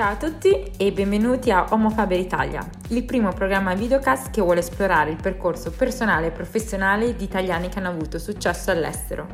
[0.00, 4.60] Ciao a tutti e benvenuti a Homo Faber Italia, il primo programma videocast che vuole
[4.60, 9.26] esplorare il percorso personale e professionale di italiani che hanno avuto successo all'estero.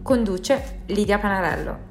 [0.00, 1.90] Conduce Lidia Panarello.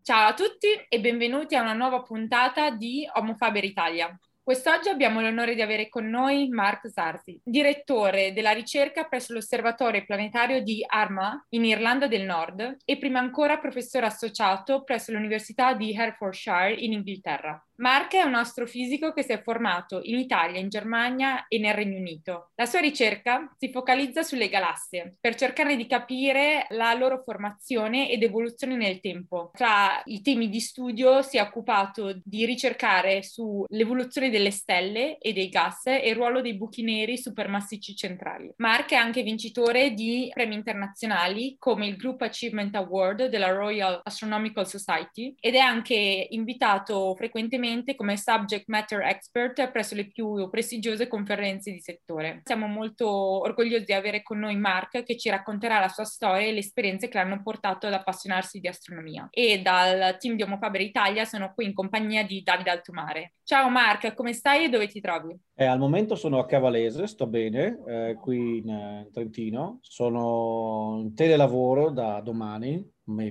[0.00, 4.16] Ciao a tutti e benvenuti a una nuova puntata di Homo Faber Italia.
[4.46, 10.62] Quest'oggi abbiamo l'onore di avere con noi Mark Zarzi, direttore della ricerca presso l'Osservatorio Planetario
[10.62, 16.74] di Armagh in Irlanda del Nord e prima ancora professore associato presso l'Università di Hertfordshire
[16.74, 17.60] in Inghilterra.
[17.78, 21.98] Mark è un astrofisico che si è formato in Italia, in Germania e nel Regno
[21.98, 22.50] Unito.
[22.54, 28.22] La sua ricerca si focalizza sulle galassie per cercare di capire la loro formazione ed
[28.22, 29.50] evoluzione nel tempo.
[29.52, 35.50] Tra i temi di studio si è occupato di ricercare sull'evoluzione delle stelle e dei
[35.50, 38.52] gas e il ruolo dei buchi neri supermassicci centrali.
[38.56, 44.66] Mark è anche vincitore di premi internazionali come il Group Achievement Award della Royal Astronomical
[44.66, 47.64] Society ed è anche invitato frequentemente
[47.96, 52.42] come subject matter expert presso le più prestigiose conferenze di settore.
[52.44, 56.52] Siamo molto orgogliosi di avere con noi Mark che ci racconterà la sua storia e
[56.52, 59.28] le esperienze che l'hanno portato ad appassionarsi di astronomia.
[59.30, 63.34] E dal team di Homo Italia sono qui in compagnia di Davide Altumare.
[63.42, 65.36] Ciao Mark, come stai e dove ti trovi?
[65.54, 69.78] Eh, al momento sono a Cavalese, sto bene, eh, qui in, in Trentino.
[69.82, 72.84] Sono in telelavoro da domani,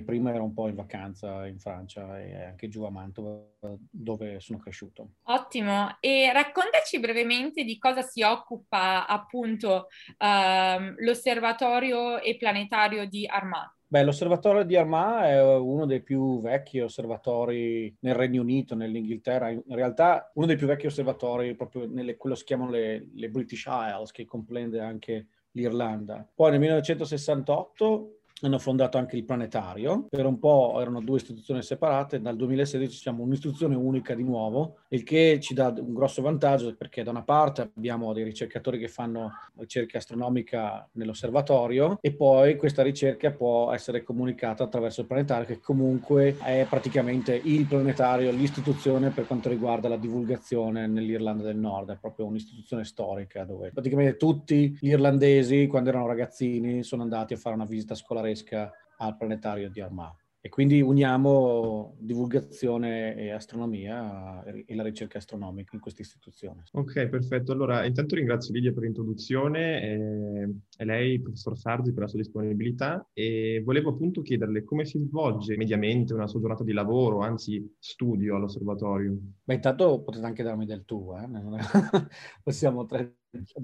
[0.04, 3.44] prima ero un po' in vacanza in Francia e anche giù a Mantova
[3.90, 5.10] dove sono cresciuto.
[5.24, 9.88] Ottimo, e raccontaci brevemente di cosa si occupa appunto
[10.18, 13.74] uh, l'osservatorio e planetario di Armagh.
[13.88, 19.50] Beh, l'osservatorio di Armagh è uno dei più vecchi osservatori nel Regno Unito, nell'Inghilterra.
[19.50, 23.28] In realtà uno dei più vecchi osservatori proprio nelle quello che si chiamano le, le
[23.28, 26.28] British Isles, che comprende anche l'Irlanda.
[26.34, 32.20] Poi nel 1968 hanno fondato anche il planetario, per un po' erano due istituzioni separate,
[32.20, 37.02] dal 2016 siamo un'istituzione unica di nuovo, il che ci dà un grosso vantaggio perché
[37.02, 43.32] da una parte abbiamo dei ricercatori che fanno ricerca astronomica nell'osservatorio e poi questa ricerca
[43.32, 49.48] può essere comunicata attraverso il planetario che comunque è praticamente il planetario, l'istituzione per quanto
[49.48, 55.66] riguarda la divulgazione nell'Irlanda del Nord, è proprio un'istituzione storica dove praticamente tutti gli irlandesi
[55.66, 60.24] quando erano ragazzini sono andati a fare una visita scolare fresca al planetario di Armagh.
[60.40, 66.62] E quindi uniamo divulgazione e astronomia e la ricerca astronomica in questa istituzione.
[66.70, 67.50] Ok, perfetto.
[67.50, 73.08] Allora, intanto ringrazio Lidia per l'introduzione e, e lei, professor Sardi, per la sua disponibilità
[73.12, 78.36] e volevo appunto chiederle come si svolge mediamente una sua giornata di lavoro, anzi studio
[78.36, 79.18] all'osservatorio.
[79.42, 81.26] Beh, intanto potete anche darmi del tu, eh?
[82.44, 83.16] possiamo tre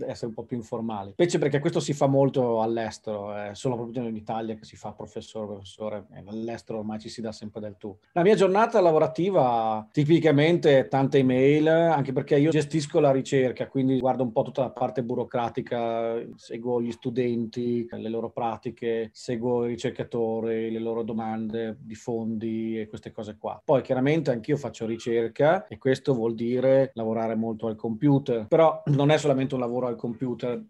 [0.06, 1.12] essere un po' più informali.
[1.12, 4.92] Specie perché questo si fa molto all'estero, è solo proprio in Italia che si fa
[4.92, 7.96] professore, professore, e all'estero ormai ci si dà sempre del tu.
[8.12, 14.22] La mia giornata lavorativa tipicamente tante email, anche perché io gestisco la ricerca, quindi guardo
[14.22, 20.70] un po' tutta la parte burocratica, seguo gli studenti, le loro pratiche, seguo i ricercatori,
[20.70, 23.60] le loro domande di fondi e queste cose qua.
[23.64, 29.10] Poi chiaramente anch'io faccio ricerca e questo vuol dire lavorare molto al computer, però non
[29.10, 30.62] è solamente un lavoro al computer.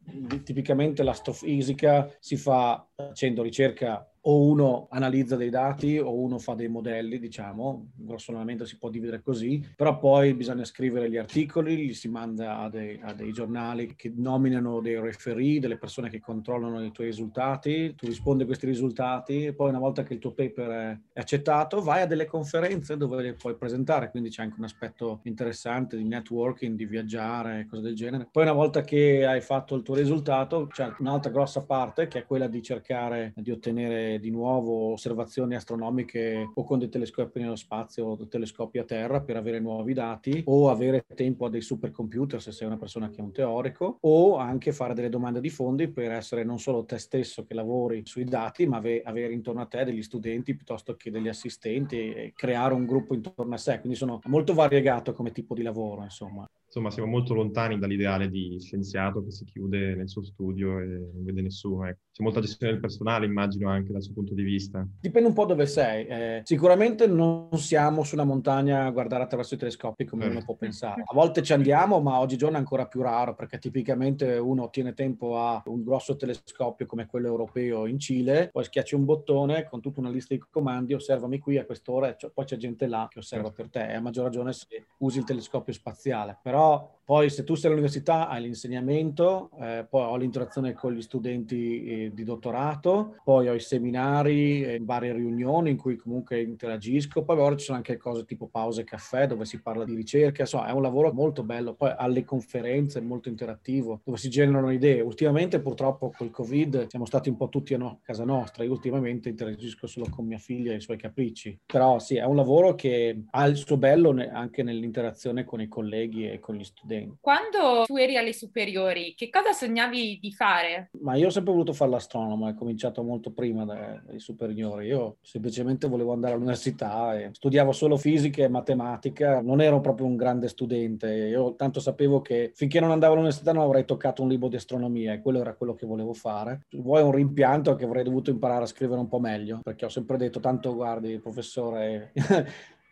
[0.44, 6.68] Tipicamente l'astrofisica si fa facendo ricerca o uno analizza dei dati o uno fa dei
[6.68, 12.08] modelli, diciamo, grossolanamente si può dividere così, però poi bisogna scrivere gli articoli, li si
[12.08, 16.92] manda a dei, a dei giornali che nominano dei referee, delle persone che controllano i
[16.92, 21.20] tuoi risultati, tu rispondi a questi risultati poi una volta che il tuo paper è
[21.20, 25.96] accettato vai a delle conferenze dove le puoi presentare, quindi c'è anche un aspetto interessante
[25.96, 28.28] di networking, di viaggiare, cose del genere.
[28.30, 32.26] Poi una volta che hai fatto il tuo risultato c'è un'altra grossa parte che è
[32.26, 38.06] quella di cercare di ottenere di nuovo osservazioni astronomiche o con dei telescopi nello spazio
[38.06, 42.52] o telescopi a terra per avere nuovi dati o avere tempo a dei supercomputer se
[42.52, 46.12] sei una persona che è un teorico o anche fare delle domande di fondi per
[46.12, 50.02] essere non solo te stesso che lavori sui dati ma avere intorno a te degli
[50.02, 53.80] studenti piuttosto che degli assistenti e creare un gruppo intorno a sé.
[53.80, 58.58] Quindi sono molto variegato come tipo di lavoro, insomma insomma siamo molto lontani dall'ideale di
[58.58, 61.86] scienziato che si chiude nel suo studio e non vede nessuno.
[61.86, 62.00] Ecco.
[62.10, 64.86] C'è molta gestione del personale, immagino, anche dal suo punto di vista.
[64.98, 66.06] Dipende un po' dove sei.
[66.06, 70.54] Eh, sicuramente non siamo su una montagna a guardare attraverso i telescopi come uno può
[70.54, 71.02] pensare.
[71.04, 75.38] A volte ci andiamo, ma oggigiorno è ancora più raro perché tipicamente uno ottiene tempo
[75.38, 80.00] a un grosso telescopio come quello europeo in Cile, poi schiacci un bottone con tutta
[80.00, 83.48] una lista di comandi, osservami qui a quest'ora e poi c'è gente là che osserva
[83.48, 83.62] certo.
[83.62, 83.92] per te.
[83.92, 86.38] E a maggior ragione se usi il telescopio spaziale.
[86.42, 91.02] Però Però poi se tu sei all'università hai l'insegnamento, eh, poi ho l'interazione con gli
[91.02, 97.24] studenti eh, di dottorato, poi ho i seminari, eh, varie riunioni in cui comunque interagisco,
[97.24, 100.68] poi ora ci sono anche cose tipo pause caffè dove si parla di ricerca, insomma
[100.68, 105.00] è un lavoro molto bello, poi alle conferenze molto interattivo dove si generano idee.
[105.00, 109.28] Ultimamente purtroppo col Covid siamo stati un po' tutti a no- casa nostra, io ultimamente
[109.28, 113.24] interagisco solo con mia figlia e i suoi capricci, però sì è un lavoro che
[113.28, 117.16] ha il suo bello ne- anche nell'interazione con i colleghi e con gli studenti studenti.
[117.20, 120.90] Quando tu eri alle superiori, che cosa sognavi di fare?
[121.00, 124.86] Ma io ho sempre voluto fare l'astronomo, è cominciato molto prima dai superiori.
[124.86, 130.16] Io semplicemente volevo andare all'università e studiavo solo fisica e matematica, non ero proprio un
[130.16, 131.08] grande studente.
[131.12, 135.12] Io tanto sapevo che finché non andavo all'università non avrei toccato un libro di astronomia
[135.12, 136.66] e quello era quello che volevo fare.
[136.72, 140.16] Vuoi un rimpianto che avrei dovuto imparare a scrivere un po' meglio, perché ho sempre
[140.16, 142.12] detto tanto guardi professore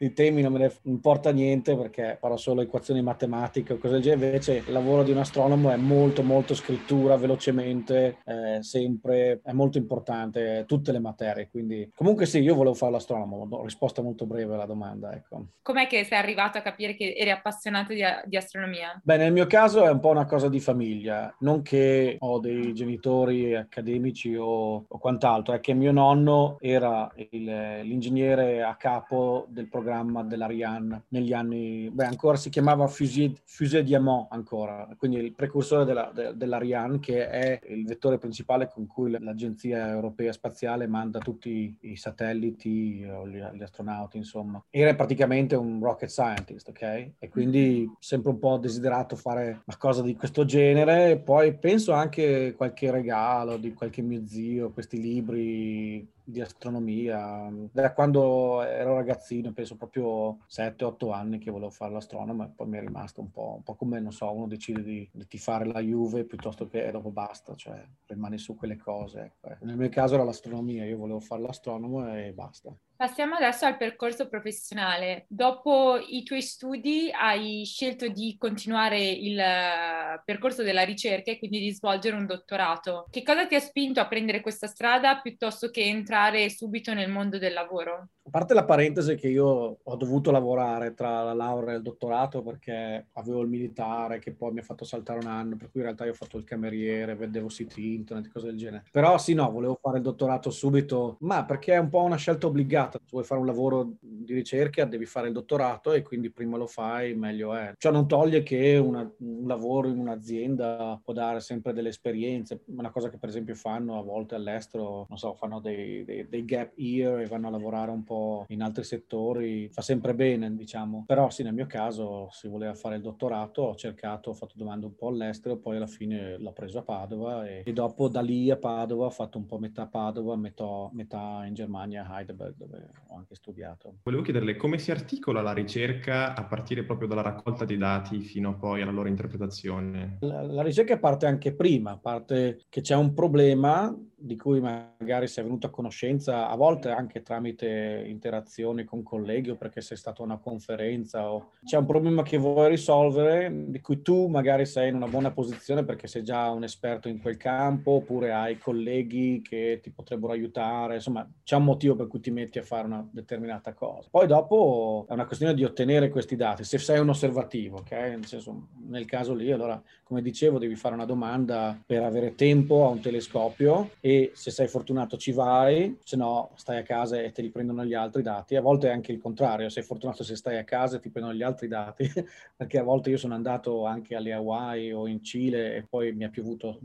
[0.03, 4.03] i temi non me ne importa niente perché farò solo equazioni matematiche o cose del
[4.03, 9.53] genere, invece il lavoro di un astronomo è molto molto scrittura, velocemente, eh, sempre, è
[9.53, 14.25] molto importante, tutte le materie, quindi comunque sì, io volevo fare l'astronomo, ho risposta molto
[14.25, 15.13] breve alla domanda.
[15.13, 15.47] Ecco.
[15.63, 18.99] Com'è che sei arrivato a capire che eri appassionato di, di astronomia?
[19.03, 22.73] Beh, nel mio caso è un po' una cosa di famiglia, non che ho dei
[22.73, 27.45] genitori accademici o, o quant'altro, è che mio nonno era il,
[27.83, 33.83] l'ingegnere a capo del programma programma dell'Ariane negli anni, beh ancora si chiamava Fusée, Fusée
[33.83, 39.11] Diamant ancora, quindi il precursore della, de, dell'Ariane che è il vettore principale con cui
[39.11, 44.63] l'Agenzia Europea Spaziale manda tutti i satelliti gli, gli astronauti insomma.
[44.71, 46.83] Era praticamente un rocket scientist, ok?
[47.19, 52.55] E quindi sempre un po' desiderato fare una cosa di questo genere, poi penso anche
[52.57, 56.00] qualche regalo di qualche mio zio, questi libri
[56.31, 57.51] di astronomia.
[57.73, 62.79] Da quando ero ragazzino, penso proprio 7-8 anni che volevo fare l'astronomo e poi mi
[62.79, 65.81] è rimasto un po', un po' come, non so, uno decide di, di tifare la
[65.81, 69.33] Juve piuttosto che dopo basta, cioè rimane su quelle cose.
[69.41, 69.65] Ecco.
[69.65, 72.75] Nel mio caso era l'astronomia, io volevo fare l'astronomo e basta.
[73.01, 75.25] Passiamo adesso al percorso professionale.
[75.27, 81.61] Dopo i tuoi studi hai scelto di continuare il eh, percorso della ricerca e quindi
[81.61, 83.07] di svolgere un dottorato.
[83.11, 87.39] Che cosa ti ha spinto a prendere questa strada piuttosto che entrare subito nel mondo
[87.39, 88.09] del lavoro?
[88.31, 93.09] Parte la parentesi che io ho dovuto lavorare tra la laurea e il dottorato perché
[93.15, 96.05] avevo il militare che poi mi ha fatto saltare un anno, per cui in realtà
[96.05, 98.85] io ho fatto il cameriere, vedevo siti internet, cose del genere.
[98.93, 102.47] Però sì, no, volevo fare il dottorato subito, ma perché è un po' una scelta
[102.47, 102.99] obbligata.
[102.99, 106.69] Se vuoi fare un lavoro di ricerca devi fare il dottorato e quindi prima lo
[106.69, 107.73] fai meglio è.
[107.79, 112.91] Ciò non toglie che una, un lavoro in un'azienda può dare sempre delle esperienze, una
[112.91, 116.79] cosa che per esempio fanno a volte all'estero, non so, fanno dei, dei, dei gap
[116.79, 121.05] year e vanno a lavorare un po' in altri settori, fa sempre bene, diciamo.
[121.07, 124.87] Però sì, nel mio caso si voleva fare il dottorato, ho cercato, ho fatto domande
[124.87, 128.51] un po' all'estero, poi alla fine l'ho preso a Padova e, e dopo da lì
[128.51, 132.91] a Padova ho fatto un po' metà Padova, metà, metà in Germania, a Heidelberg, dove
[133.09, 133.97] ho anche studiato.
[134.03, 138.57] Volevo chiederle come si articola la ricerca a partire proprio dalla raccolta dei dati fino
[138.57, 140.19] poi alla loro interpretazione?
[140.21, 145.45] La, la ricerca parte anche prima, parte che c'è un problema di cui magari sei
[145.45, 150.27] venuto a conoscenza, a volte anche tramite interazioni con colleghi o perché sei stato a
[150.27, 154.97] una conferenza o c'è un problema che vuoi risolvere di cui tu magari sei in
[154.97, 159.81] una buona posizione perché sei già un esperto in quel campo oppure hai colleghi che
[159.83, 163.73] ti potrebbero aiutare, insomma c'è un motivo per cui ti metti a fare una determinata
[163.73, 164.09] cosa.
[164.11, 167.91] Poi dopo è una questione di ottenere questi dati, se sei un osservativo, ok?
[167.91, 172.85] Nel, senso, nel caso lì allora come dicevo devi fare una domanda per avere tempo
[172.85, 177.31] a un telescopio e se sei fortunato ci vai, se no stai a casa e
[177.31, 178.57] te li prendono gli altri dati.
[178.57, 181.37] A volte è anche il contrario, sei fortunato se stai a casa e ti prendono
[181.37, 182.11] gli altri dati,
[182.57, 186.25] perché a volte io sono andato anche alle Hawaii o in Cile e poi mi
[186.25, 186.81] è piovuto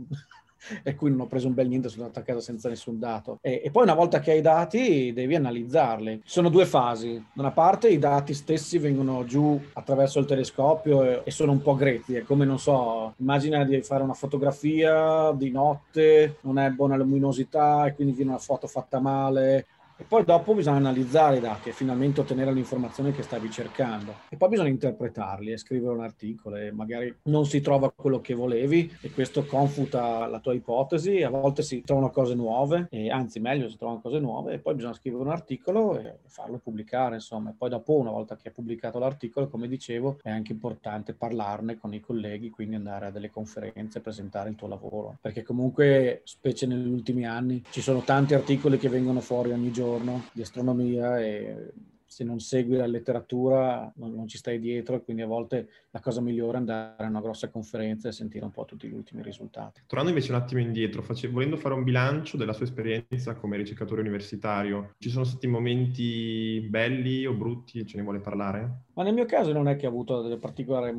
[0.84, 3.38] e qui non ho preso un bel niente, sono andato a casa senza nessun dato.
[3.42, 6.22] E, e, poi una volta che hai i dati devi analizzarli.
[6.24, 7.14] Ci sono due fasi.
[7.34, 11.62] Da una parte i dati stessi vengono giù attraverso il telescopio e, e sono un
[11.62, 12.16] po' grezzi.
[12.16, 17.86] È come, non so, immagina di fare una fotografia di notte, non è buona luminosità
[17.86, 21.72] e quindi viene una foto fatta male e poi dopo bisogna analizzare i dati e
[21.72, 24.14] finalmente ottenere l'informazione che stavi cercando.
[24.28, 28.34] E poi bisogna interpretarli e scrivere un articolo e magari non si trova quello che
[28.34, 31.24] volevi e questo confuta la tua ipotesi.
[31.24, 34.76] A volte si trovano cose nuove, e anzi meglio si trovano cose nuove e poi
[34.76, 37.52] bisogna scrivere un articolo e farlo pubblicare, insomma.
[37.52, 41.78] E poi dopo, una volta che hai pubblicato l'articolo, come dicevo, è anche importante parlarne
[41.78, 45.18] con i colleghi, quindi andare a delle conferenze, presentare il tuo lavoro.
[45.22, 49.84] Perché comunque, specie negli ultimi anni, ci sono tanti articoli che vengono fuori ogni giorno
[49.86, 51.74] giorno di astronomia e
[52.08, 56.00] se non segui la letteratura non, non, ci stai dietro e quindi a volte la
[56.00, 59.22] cosa migliore è andare a una grossa conferenza e sentire un po' tutti gli ultimi
[59.22, 59.82] risultati.
[59.86, 64.02] Tornando invece un attimo indietro, face, volendo fare un bilancio della sua esperienza come ricercatore
[64.02, 67.86] universitario, ci sono stati momenti belli o brutti?
[67.86, 68.84] Ce ne vuole parlare?
[68.94, 70.96] Ma nel mio caso non è che ho avuto delle particolari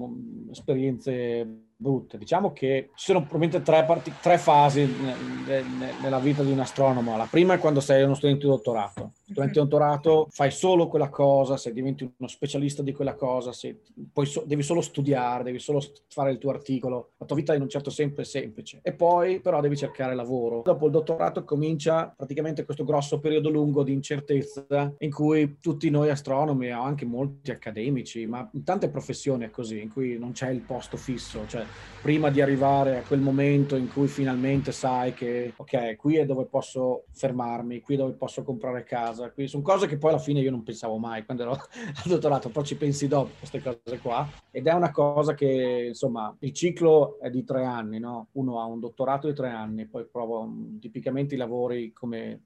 [0.51, 2.17] esperienze brutte.
[2.17, 6.61] Diciamo che ci sono probabilmente tre, parti- tre fasi ne- ne- nella vita di un
[6.61, 7.17] astronomo.
[7.17, 9.13] La prima è quando sei uno studente di dottorato.
[9.25, 13.81] Studente di dottorato fai solo quella cosa, se diventi uno specialista di quella cosa, se,
[14.23, 17.11] so- devi solo studiare, devi solo fare il tuo articolo.
[17.19, 18.81] La tua vita in un certo senso è semplice.
[18.83, 20.63] E poi però devi cercare lavoro.
[20.65, 26.09] Dopo il dottorato comincia praticamente questo grosso periodo lungo di incertezza in cui tutti noi
[26.09, 30.49] astronomi o anche molti accademici, ma in tante professioni è così, in cui non c'è
[30.51, 31.65] il posto fisso, cioè
[32.07, 36.45] prima di arrivare a quel momento in cui finalmente sai che, ok, qui è dove
[36.45, 40.41] posso fermarmi, qui è dove posso comprare casa, qui sono cose che poi alla fine
[40.41, 44.25] io non pensavo mai quando ero al dottorato, poi ci pensi dopo queste cose qua.
[44.53, 48.29] Ed è una cosa che, insomma, il ciclo è di tre anni, no?
[48.33, 50.47] Uno ha un dottorato di tre anni, poi prova
[50.81, 52.43] tipicamente i lavori come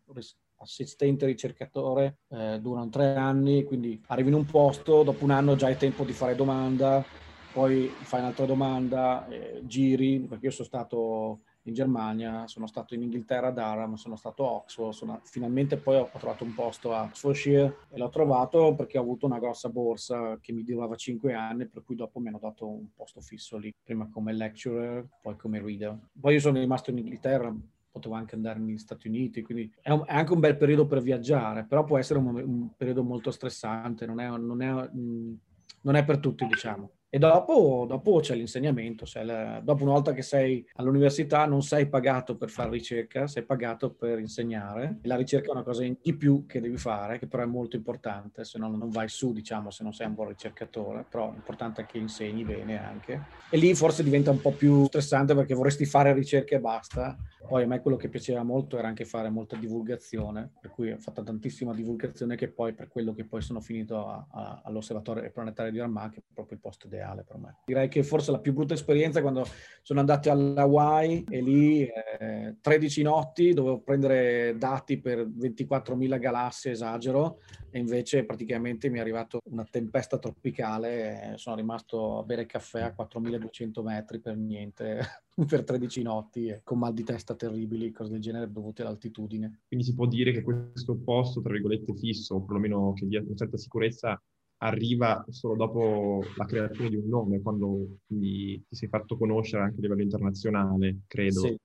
[0.62, 5.66] assistente ricercatore eh, durano tre anni, quindi arrivi in un posto, dopo un anno già
[5.66, 7.04] hai tempo di fare domanda,
[7.52, 13.02] poi fai un'altra domanda, eh, giri, perché io sono stato in Germania, sono stato in
[13.02, 17.02] Inghilterra a Durham, sono stato a Oxford, sono, finalmente poi ho, trovato un posto a
[17.02, 21.66] Oxfordshire e l'ho trovato perché ho avuto una grossa borsa che mi durava 5 anni,
[21.66, 25.60] per cui dopo mi hanno dato un posto fisso lì, prima come lecturer, poi come
[25.60, 25.98] reader.
[26.18, 27.54] Poi io sono rimasto in Inghilterra,
[27.90, 31.02] potevo anche andare negli Stati Uniti, quindi è, un, è, anche un bel periodo per
[31.02, 34.90] viaggiare, però può essere un, un periodo molto stressante, non è, non è,
[35.82, 36.90] non è per tutti, diciamo.
[37.12, 42.36] E dopo, dopo c'è l'insegnamento, la, dopo una volta che sei all'università non sei pagato
[42.36, 45.00] per fare ricerca, sei pagato per insegnare.
[45.02, 48.44] La ricerca è una cosa di più che devi fare, che però è molto importante,
[48.44, 51.84] se no non vai su, diciamo, se non sei un buon ricercatore, però è importante
[51.84, 53.24] che insegni bene anche.
[53.50, 57.16] E lì forse diventa un po' più stressante perché vorresti fare ricerca e basta.
[57.48, 60.98] Poi a me quello che piaceva molto era anche fare molta divulgazione, per cui ho
[60.98, 65.72] fatto tantissima divulgazione che poi per quello che poi sono finito a, a, all'osservatorio planetario
[65.72, 67.58] di Armagh, che è proprio il posto ideale per me.
[67.64, 69.46] Direi che forse la più brutta esperienza è quando
[69.82, 77.40] sono andato all'Hawaii e lì eh, 13 notti dovevo prendere dati per 24.000 galassie, esagero,
[77.70, 82.82] e invece praticamente mi è arrivata una tempesta tropicale e sono rimasto a bere caffè
[82.82, 85.00] a 4.200 metri per niente,
[85.48, 89.60] per 13 notti, con mal di testa terribili, cose del genere dovute all'altitudine.
[89.66, 93.34] Quindi si può dire che questo posto, tra virgolette, fisso, o perlomeno che dia una
[93.34, 94.20] certa sicurezza,
[94.62, 99.82] arriva solo dopo la creazione di un nome, quando ti, sei fatto conoscere anche a
[99.82, 101.40] livello internazionale, credo.
[101.40, 101.58] Sì.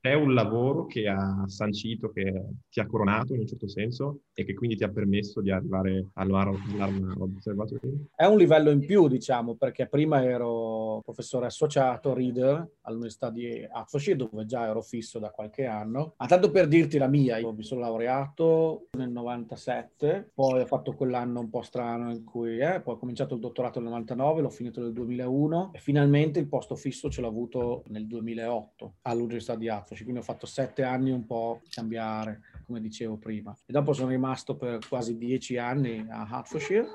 [0.00, 2.32] È un lavoro che ha sancito, che
[2.68, 6.08] ti ha coronato in un certo senso e che quindi ti ha permesso di arrivare
[6.14, 8.06] all'Arma Observatory?
[8.14, 14.16] È un livello in più, diciamo, perché prima ero professore associato, reader, all'Università di Hertfordshire,
[14.16, 16.14] dove già ero fisso da qualche anno.
[16.16, 20.94] Ma tanto per dirti la mia, io mi sono laureato nel 97, poi ho fatto
[20.94, 24.50] quell'anno un po' strano in cui eh, poi ho cominciato il dottorato nel 99, l'ho
[24.50, 29.66] finito nel 2001 e finalmente il posto fisso ce l'ho avuto nel 2008 all'Università di
[29.66, 33.56] Hertfordshire, quindi ho fatto sette anni un po' cambiare come dicevo prima.
[33.66, 36.86] E dopo sono rimasto per quasi dieci anni a Hertfordshire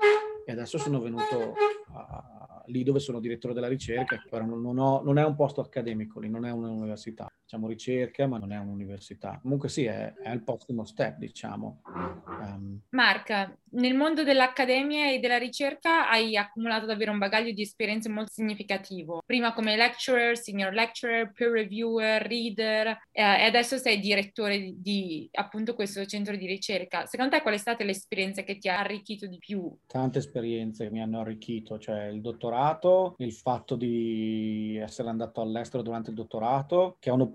[0.46, 1.54] e adesso sono venuto
[1.92, 6.20] a, lì dove sono direttore della ricerca, però non, ho, non, è un posto accademico,
[6.20, 7.30] lì non è un'università.
[7.46, 9.38] Diciamo ricerca, ma non è un'università.
[9.40, 11.80] Comunque sì, è, è il prossimo step, diciamo.
[11.84, 12.80] Um.
[12.90, 18.32] Marca, nel mondo dell'accademia e della ricerca hai accumulato davvero un bagaglio di esperienze molto
[18.32, 19.22] significativo.
[19.24, 25.28] Prima come lecturer, senior lecturer, peer reviewer, reader eh, e adesso sei direttore di, di,
[25.30, 27.06] appunto questo centro di ricerca.
[27.06, 29.72] Secondo te qual è stata l'esperienza che ti ha arricchito di più?
[29.86, 35.84] Tante esperienze che mi hanno arricchito, cioè il dottorato, il fatto di essere andato all'estero
[35.84, 37.34] durante il dottorato, che è un'opportunità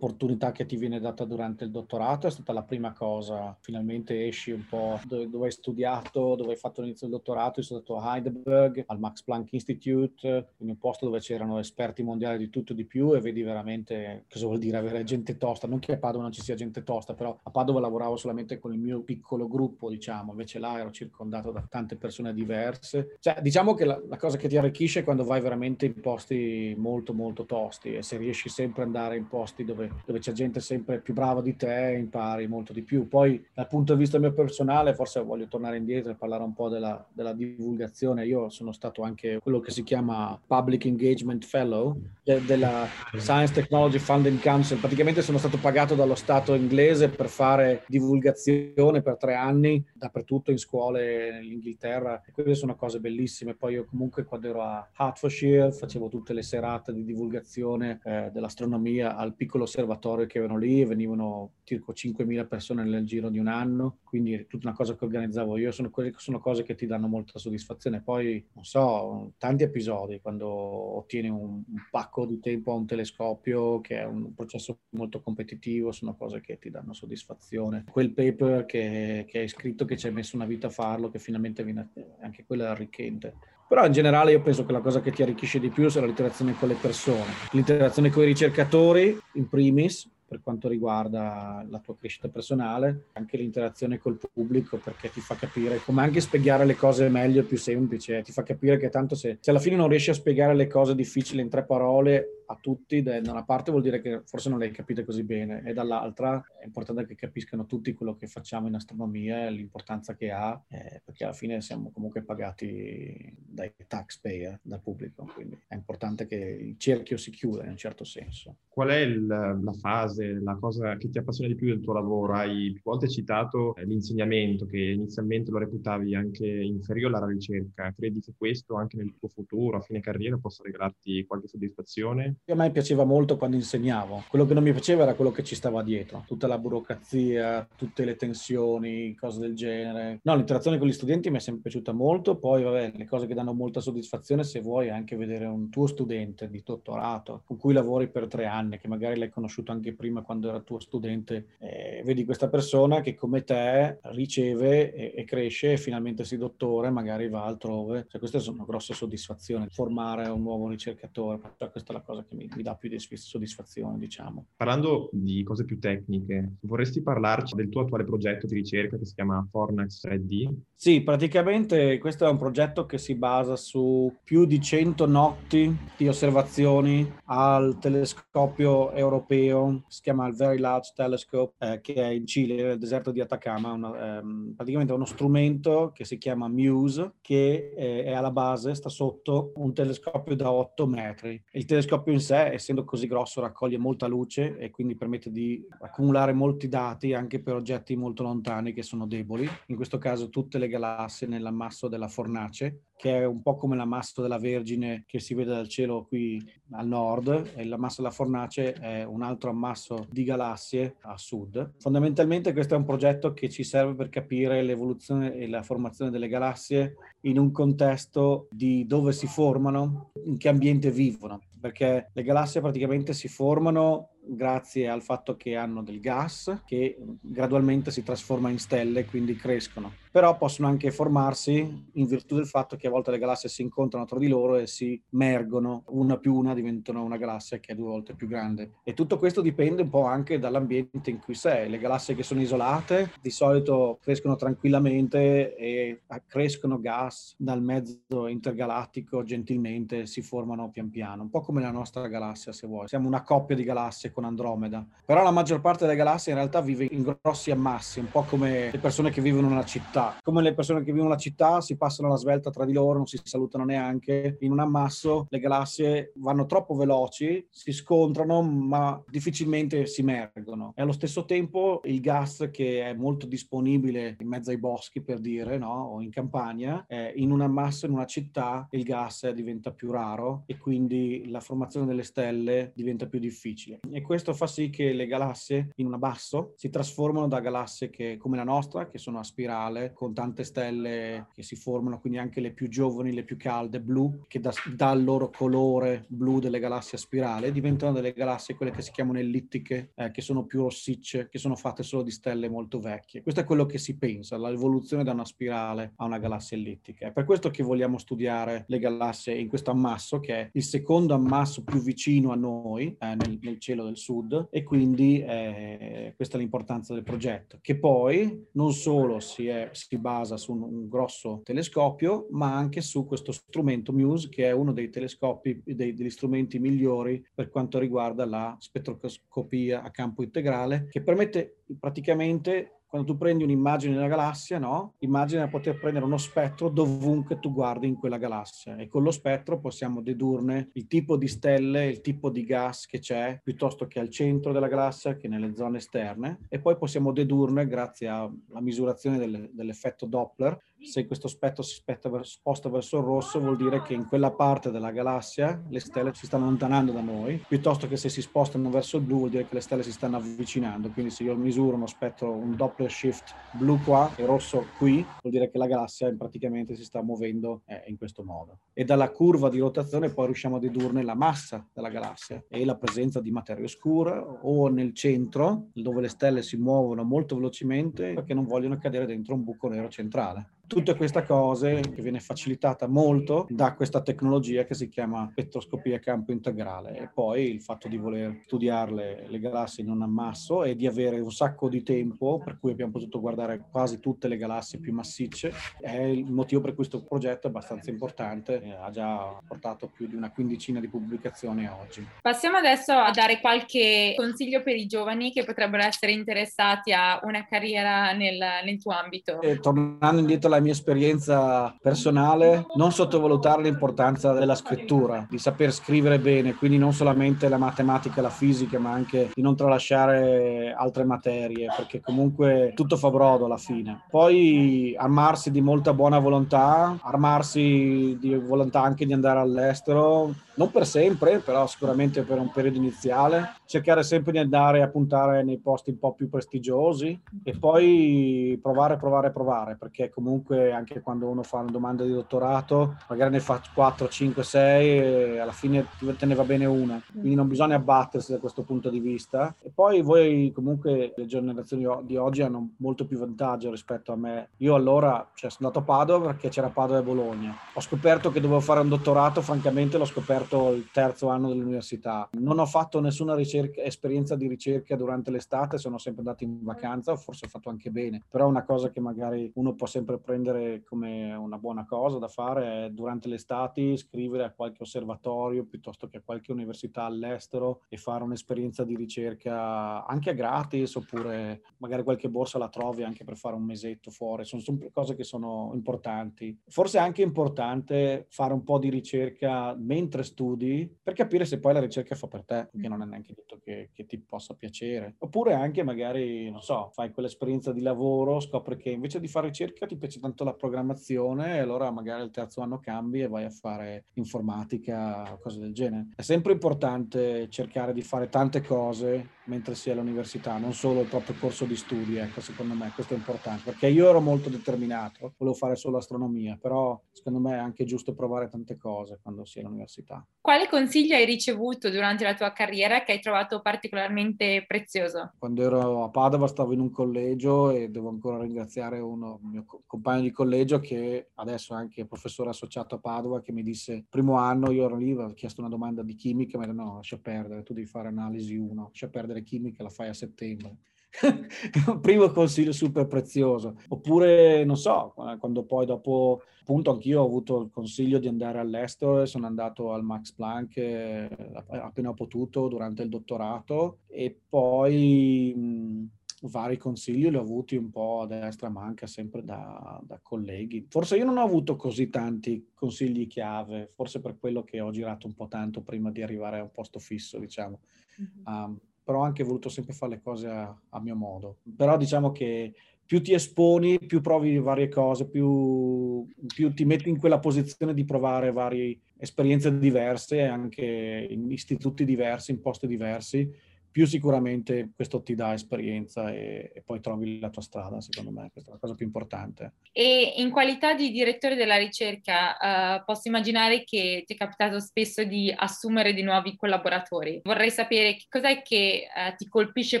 [0.52, 3.56] che ti viene data durante il dottorato, è stata la prima cosa.
[3.60, 7.66] Finalmente esci un po' dove, dove hai studiato, dove hai fatto l'inizio del dottorato, io
[7.66, 12.38] sono stato a Heidelberg, al Max Planck Institute, in un posto dove c'erano esperti mondiali
[12.38, 15.66] di tutto e di più e vedi veramente cosa vuol dire avere gente tosta.
[15.66, 18.72] Non che a Padova non ci sia gente tosta, però a Padova lavoravo solamente con
[18.72, 23.16] il mio piccolo gruppo, diciamo, invece là ero circondato da tante persone diverse.
[23.20, 26.74] Cioè, diciamo che la, la cosa che ti arricchisce è quando vai veramente in posti
[26.76, 30.60] molto molto tosti e se riesci sempre ad andare in posti dove, dove c'è gente
[30.60, 33.08] sempre più brava di te impari molto di più.
[33.08, 37.04] Poi dal punto di vista mio personale forse voglio tornare indietro parlare un po' della,
[37.12, 38.26] della, divulgazione.
[38.26, 43.98] Io sono stato anche quello che si chiama Public Engagement Fellow de, della Science Technology
[43.98, 44.78] Funding Council.
[44.78, 50.58] Praticamente sono stato pagato dallo Stato inglese per fare divulgazione per tre anni dappertutto in
[50.58, 52.22] scuole in Inghilterra.
[52.26, 53.54] E queste sono cose bellissime.
[53.54, 59.16] Poi io comunque quando ero a Hertfordshire facevo tutte le serate di divulgazione eh, dell'astronomia
[59.16, 63.98] al piccolo osservatorio che avevano lì venivano circa 5.000 persone nel giro di un anno.
[64.04, 65.72] Quindi tutta una cosa che organizzavo io.
[65.72, 68.02] Sono, sono cose che ti danno molta soddisfazione.
[68.02, 73.80] Poi, non so, tanti episodi quando ottieni un, un pacco di tempo a un telescopio
[73.80, 77.84] che è un processo molto competitivo, sono cose che ti danno soddisfazione.
[77.90, 81.18] Quel paper che, che hai scritto, che ci hai messo una vita a farlo, che
[81.18, 83.58] finalmente viene anche quello è arricchente.
[83.70, 86.56] Però in generale io penso che la cosa che ti arricchisce di più sia l'interazione
[86.58, 92.26] con le persone, l'interazione con i ricercatori in primis, per quanto riguarda la tua crescita
[92.26, 97.42] personale, anche l'interazione col pubblico perché ti fa capire come anche spiegare le cose meglio
[97.42, 98.22] e più semplice, eh.
[98.22, 100.96] ti fa capire che tanto se, se alla fine non riesci a spiegare le cose
[100.96, 104.66] difficili in tre parole a tutti, da una parte vuol dire che forse non le
[104.66, 108.74] hai capite così bene e dall'altra è importante che capiscano tutti quello che facciamo in
[108.74, 114.80] astronomia e l'importanza che ha, eh, perché alla fine siamo comunque pagati dai taxpayer, dal
[114.80, 118.56] pubblico, quindi è importante che il cerchio si chiuda in un certo senso.
[118.68, 122.34] Qual è il, la fase, la cosa che ti appassiona di più del tuo lavoro?
[122.34, 127.92] Hai più volte citato eh, l'insegnamento, che inizialmente lo reputavi anche inferiore alla ricerca.
[127.92, 132.36] Credi che questo anche nel tuo futuro, a fine carriera, possa regalarti qualche soddisfazione?
[132.50, 134.24] A me piaceva molto quando insegnavo.
[134.28, 136.24] Quello che non mi piaceva era quello che ci stava dietro.
[136.26, 140.18] Tutta la burocrazia, tutte le tensioni, cose del genere.
[140.24, 142.38] No, l'interazione con gli studenti mi è sempre piaciuta molto.
[142.38, 145.86] Poi, vabbè, le cose che danno molta soddisfazione, se vuoi, è anche vedere un tuo
[145.86, 150.22] studente di dottorato con cui lavori per tre anni che magari l'hai conosciuto anche prima
[150.22, 155.72] quando era tuo studente, eh, vedi questa persona che come te riceve e, e, cresce
[155.72, 158.06] e finalmente si dottore, magari va altrove.
[158.08, 162.29] Cioè, queste sono grosse soddisfazioni, formare un nuovo ricercatore, cioè, questa è la cosa che
[162.34, 164.46] mi, mi dà più di soddisfazione, diciamo.
[164.56, 169.14] Parlando di cose più tecniche, vorresti parlarci del tuo attuale progetto di ricerca che si
[169.14, 170.52] chiama Fornax 3D?
[170.74, 176.08] Sì, praticamente questo è un progetto che si basa su più di 100 notti di
[176.08, 182.62] osservazioni al telescopio europeo, si chiama il Very Large Telescope, eh, che è in Cile,
[182.62, 188.04] nel deserto di Atacama, una, ehm, praticamente uno strumento che si chiama MUSE, che eh,
[188.04, 191.42] è alla base, sta sotto un telescopio da 8 metri.
[191.52, 196.32] Il telescopio in sé, essendo così grosso, raccoglie molta luce e quindi permette di accumulare
[196.32, 199.48] molti dati anche per oggetti molto lontani che sono deboli.
[199.66, 204.20] In questo caso tutte le galassie nell'ammasso della fornace, che è un po' come l'ammasso
[204.20, 206.38] della Vergine che si vede dal cielo qui
[206.72, 211.74] al nord, e l'ammasso della fornace è un altro ammasso di galassie a sud.
[211.78, 216.28] Fondamentalmente questo è un progetto che ci serve per capire l'evoluzione e la formazione delle
[216.28, 222.60] galassie in un contesto di dove si formano, in che ambiente vivono, perché le galassie
[222.60, 228.58] praticamente si formano grazie al fatto che hanno del gas che gradualmente si trasforma in
[228.58, 229.92] stelle, quindi crescono.
[230.10, 234.06] Però possono anche formarsi in virtù del fatto che a volte le galassie si incontrano
[234.06, 237.88] tra di loro e si mergono, una più una diventano una galassia che è due
[237.88, 238.72] volte più grande.
[238.82, 241.70] E tutto questo dipende un po' anche dall'ambiente in cui sei.
[241.70, 249.22] Le galassie che sono isolate di solito crescono tranquillamente e crescono gas dal mezzo intergalattico
[249.22, 252.88] gentilmente, si formano pian piano, un po' come la nostra galassia se vuoi.
[252.88, 254.86] Siamo una coppia di galassie con Andromeda.
[255.04, 258.70] Però la maggior parte delle galassie in realtà vive in grossi ammassi, un po' come
[258.70, 260.16] le persone che vivono in una città.
[260.22, 262.98] Come le persone che vivono in una città si passano la svelta tra di loro,
[262.98, 264.36] non si salutano neanche.
[264.40, 270.72] In un ammasso le galassie vanno troppo veloci, si scontrano, ma difficilmente si emergono.
[270.74, 275.18] E allo stesso tempo il gas che è molto disponibile in mezzo ai boschi, per
[275.20, 275.90] dire, no?
[275.94, 280.44] o in campagna, eh, in un ammasso, in una città, il gas diventa più raro
[280.46, 283.80] e quindi la formazione delle stelle diventa più difficile.
[283.90, 288.16] E questo fa sì che le galassie in un abbasso si trasformano da galassie che,
[288.16, 292.40] come la nostra, che sono a spirale, con tante stelle che si formano, quindi anche
[292.40, 296.98] le più giovani, le più calde, blu, che dà il loro colore blu delle galassie
[296.98, 301.28] a spirale, diventano delle galassie, quelle che si chiamano ellittiche, eh, che sono più rossicce,
[301.28, 303.22] che sono fatte solo di stelle molto vecchie.
[303.22, 307.06] Questo è quello che si pensa, l'evoluzione da una spirale a una galassia ellittica.
[307.08, 311.14] È per questo che vogliamo studiare le galassie in questo ammasso, che è il secondo
[311.14, 316.36] ammasso più vicino a noi, eh, nel, nel cielo del Sud e quindi eh, questa
[316.36, 320.88] è l'importanza del progetto, che poi non solo si, è, si basa su un, un,
[320.88, 326.10] grosso telescopio, ma anche su questo strumento MUSE, che è uno dei telescopi, dei, degli
[326.10, 333.16] strumenti migliori per quanto riguarda la spettroscopia a campo integrale, che permette praticamente quando tu
[333.16, 334.94] prendi un'immagine della galassia, no?
[334.98, 339.60] Immagina poter prendere uno spettro dovunque tu guardi in quella galassia e con lo spettro
[339.60, 344.10] possiamo dedurne il tipo di stelle, il tipo di gas che c'è, piuttosto che al
[344.10, 349.50] centro della galassia che nelle zone esterne e poi possiamo dedurne grazie alla misurazione delle,
[349.52, 351.82] dell'effetto Doppler se questo spettro si
[352.22, 356.26] sposta verso il rosso vuol dire che in quella parte della galassia le stelle si
[356.26, 359.54] stanno allontanando da noi, piuttosto che se si spostano verso il blu vuol dire che
[359.54, 360.90] le stelle si stanno avvicinando.
[360.90, 365.32] Quindi se io misuro uno spettro, un Doppler shift blu qua e rosso qui, vuol
[365.32, 368.60] dire che la galassia praticamente si sta muovendo eh, in questo modo.
[368.72, 372.76] E dalla curva di rotazione poi riusciamo a dedurne la massa della galassia e la
[372.76, 378.34] presenza di materia oscura o nel centro, dove le stelle si muovono molto velocemente perché
[378.34, 380.52] non vogliono cadere dentro un buco nero centrale.
[380.70, 385.98] Tutte queste cose che viene facilitata molto da questa tecnologia che si chiama spettroscopia a
[385.98, 390.76] campo integrale e poi il fatto di voler studiare le, galassie in un ammasso e
[390.76, 394.78] di avere un sacco di tempo per cui abbiamo potuto guardare quasi tutte le galassie
[394.78, 399.40] più massicce è il motivo per cui questo progetto è abbastanza importante e ha già
[399.44, 402.06] portato più di una quindicina di pubblicazioni oggi.
[402.22, 407.44] Passiamo adesso a dare qualche consiglio per i giovani che potrebbero essere interessati a una
[407.44, 409.40] carriera nel, nel tuo ambito.
[409.42, 416.18] E tornando indietro alla mia esperienza personale, non sottovalutare l'importanza della scrittura, di saper scrivere
[416.18, 421.68] bene, quindi non solamente la matematica la fisica, ma anche di non tralasciare altre materie,
[421.74, 424.02] perché comunque tutto fa brodo alla fine.
[424.10, 430.86] Poi armarsi di molta buona volontà, armarsi di volontà anche di andare all'estero, non per
[430.86, 435.90] sempre, però sicuramente per un periodo iniziale, cercare sempre di andare a puntare nei posti
[435.90, 441.58] un po' più prestigiosi e poi provare, provare, provare, perché comunque anche quando uno fa
[441.58, 445.86] una domanda di dottorato, magari ne fa 4, 5, 6 e alla fine
[446.16, 449.54] te ne va bene una, quindi non bisogna abbattersi da questo punto di vista.
[449.62, 454.50] E poi voi comunque le generazioni di oggi hanno molto più vantaggio rispetto a me.
[454.58, 457.54] Io allora cioè, sono andato a Padova perché c'era Padova e Bologna.
[457.74, 462.28] Ho scoperto che dovevo fare un dottorato, francamente l'ho scoperto il terzo anno dell'università.
[462.32, 467.16] Non ho fatto nessuna ricerca, esperienza di ricerca durante l'estate, sono sempre andato in vacanza,
[467.16, 470.39] forse ho fatto anche bene, però una cosa che magari uno può sempre prendere
[470.84, 476.18] come una buona cosa da fare è durante l'estate scrivere a qualche osservatorio piuttosto che
[476.18, 482.58] a qualche università all'estero e fare un'esperienza di ricerca anche gratis oppure magari qualche borsa
[482.58, 484.44] la trovi anche per fare un mesetto fuori.
[484.44, 486.58] Sono sempre cose che sono importanti.
[486.66, 491.72] Forse è anche importante fare un po' di ricerca mentre studi per capire se poi
[491.72, 495.16] la ricerca fa per te, perché non è neanche detto che, che ti possa piacere.
[495.18, 499.86] Oppure anche magari, non so, fai quell'esperienza di lavoro, scopri che invece di fare ricerca
[499.86, 503.50] ti piace tanto la programmazione e allora magari il terzo anno cambi e vai a
[503.50, 506.08] fare informatica o cose del genere.
[506.14, 511.08] È sempre importante cercare di fare tante cose mentre si è all'università, non solo il
[511.08, 515.34] proprio corso di studi, ecco, secondo me questo è importante, perché io ero molto determinato,
[515.36, 519.58] volevo fare solo astronomia, però secondo me è anche giusto provare tante cose quando si
[519.58, 520.24] è all'università.
[520.40, 525.32] Quale consiglio hai ricevuto durante la tua carriera che hai trovato particolarmente prezioso?
[525.36, 530.22] Quando ero a Padova stavo in un collegio e devo ancora ringraziare uno mio compagno
[530.22, 534.70] di collegio che adesso è anche professore associato a Padova che mi disse primo anno
[534.70, 537.64] io ero lì, ho chiesto una domanda di chimica, mi ha detto no, lascia perdere,
[537.64, 540.76] tu devi fare analisi 1, lascia perdere fare chimica la fai a settembre.
[542.00, 543.76] Primo consiglio super prezioso.
[543.88, 549.20] Oppure, non so, quando poi dopo, appunto, anch'io ho avuto il consiglio di andare all'estero
[549.20, 551.28] e sono andato al Max Planck eh,
[551.70, 557.90] appena ho potuto durante il dottorato e poi mh, vari consigli li ho avuti un
[557.90, 560.86] po' a destra, ma anche sempre da, da, colleghi.
[560.88, 565.26] Forse io non ho avuto così tanti consigli chiave, forse per quello che ho girato
[565.26, 567.80] un po' tanto prima di arrivare a un posto fisso, diciamo.
[568.20, 568.46] Mm-hmm.
[568.46, 568.78] Um,
[569.10, 571.56] però ho anche voluto sempre fare le cose a, a mio modo.
[571.76, 572.72] Però diciamo che
[573.04, 578.04] più ti esponi, più provi varie cose, più, più, ti metti in quella posizione di
[578.04, 583.52] provare varie esperienze diverse, anche in istituti diversi, in posti diversi,
[583.90, 588.50] più sicuramente questo ti dà esperienza e, e, poi trovi la tua strada, secondo me,
[588.52, 589.74] questa è la cosa più importante.
[589.92, 595.24] E in qualità di direttore della ricerca, uh, posso immaginare che ti è capitato spesso
[595.24, 597.40] di assumere di nuovi collaboratori.
[597.42, 600.00] Vorrei sapere che cos'è che uh, ti colpisce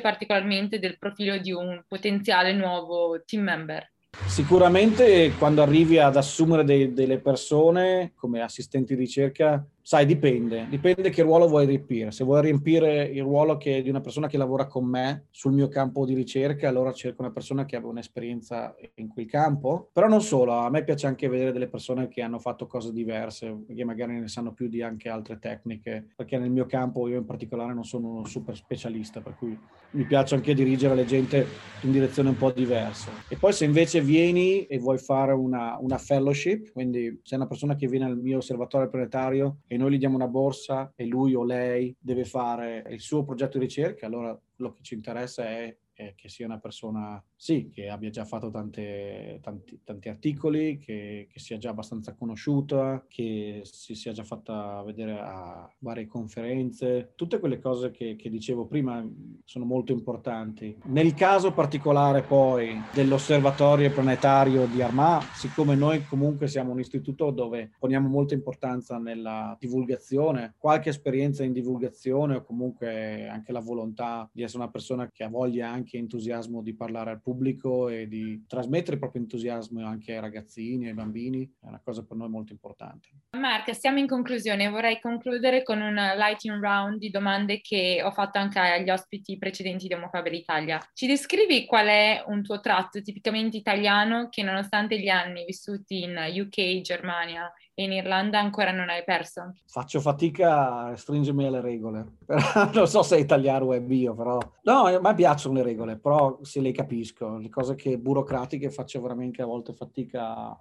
[0.00, 3.90] particolarmente del profilo di un potenziale nuovo team member.
[4.26, 11.10] Sicuramente quando arrivi ad assumere dei, delle persone come assistenti di ricerca Sai, dipende, dipende
[11.10, 12.10] che ruolo vuoi riempire.
[12.12, 15.68] Se vuoi riempire il ruolo che, di una persona che lavora con me sul mio
[15.68, 19.88] campo di ricerca, allora cerco una persona che abbia un'esperienza in quel campo.
[19.92, 23.64] Però non solo, a me piace anche vedere delle persone che hanno fatto cose diverse,
[23.74, 27.24] che magari ne sanno più di anche altre tecniche, perché nel mio campo io in
[27.24, 29.58] particolare non sono uno super specialista, per cui
[29.92, 31.46] mi piace anche dirigere la gente
[31.82, 33.10] in direzione un po' diversa.
[33.28, 37.74] E poi se invece vieni e vuoi fare una, una fellowship, quindi sei una persona
[37.74, 41.44] che viene al mio osservatorio planetario e noi gli diamo una borsa e lui o
[41.44, 46.14] lei deve fare il suo progetto di ricerca, allora quello che ci interessa è eh,
[46.16, 51.38] che sia una persona, sì, che abbia già fatto tante, tanti, tanti, articoli, che, che,
[51.38, 57.12] sia già abbastanza conosciuta, che si sia già fatta vedere a varie conferenze.
[57.14, 59.06] Tutte quelle cose che, che dicevo prima
[59.44, 60.74] sono molto importanti.
[60.86, 67.72] Nel caso particolare poi dell'osservatorio planetario di Armagh, siccome noi comunque siamo un istituto dove
[67.78, 74.42] poniamo molta importanza nella divulgazione, qualche esperienza in divulgazione o comunque anche la volontà di
[74.42, 78.44] essere una persona che ha voglia anche anche entusiasmo di parlare al pubblico e di
[78.46, 82.52] trasmettere il proprio entusiasmo anche ai ragazzini, ai bambini, è una cosa per noi molto
[82.52, 83.08] importante.
[83.36, 88.38] Mark, siamo in conclusione, vorrei concludere con un lightning round di domande che ho fatto
[88.38, 90.80] anche agli ospiti precedenti di Homofaber Italia.
[90.94, 96.16] Ci descrivi qual è un tuo tratto tipicamente italiano che nonostante gli anni vissuti in
[96.16, 99.54] UK, Germania in Irlanda ancora non hai perso?
[99.66, 102.16] Faccio fatica a stringermi alle regole,
[102.74, 104.38] non so se è italiano o è mio, però...
[104.62, 109.00] No, a me piacciono le regole, però se le capisco, le cose che burocratiche faccio
[109.00, 110.56] veramente a volte fatica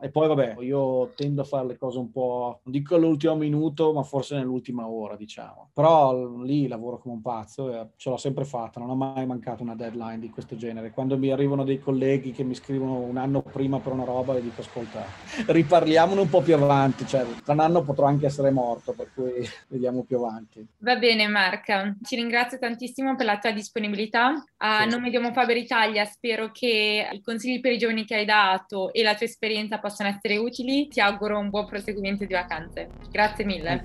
[0.00, 3.92] e poi vabbè, io tendo a fare le cose un po', non dico all'ultimo minuto,
[3.92, 5.70] ma forse nell'ultima ora, diciamo.
[5.72, 9.62] Però lì lavoro come un pazzo e ce l'ho sempre fatta, non ho mai mancato
[9.62, 10.90] una deadline di questo genere.
[10.90, 14.42] Quando mi arrivano dei colleghi che mi scrivono un anno prima per una roba, e
[14.42, 15.04] dico ascolta,
[15.46, 19.46] riparliamone un po' più avanti, cioè tra un anno potrò anche essere morto, per cui
[19.68, 20.66] vediamo più avanti.
[20.78, 24.32] Va bene Marca, ci ringrazio tantissimo per la tua disponibilità.
[24.58, 24.88] A sì.
[24.88, 29.02] nome di Homofaber Italia spero che i consigli per i giovani che hai dato e
[29.02, 30.88] la tua esperienza esperienza possono essere utili.
[30.88, 32.88] Ti auguro un buon proseguimento di vacanze.
[33.10, 33.84] Grazie mille.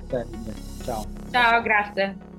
[0.83, 1.05] Ciao.
[1.31, 2.34] Ciao, grazie.